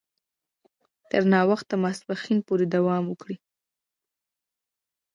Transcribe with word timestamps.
تر 1.09 1.21
ناوخته 1.33 1.73
ماپښین 1.83 2.39
پوري 2.47 2.65
دوام 2.75 3.03
وکړ. 3.07 3.29